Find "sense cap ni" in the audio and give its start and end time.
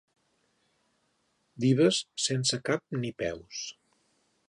2.29-3.17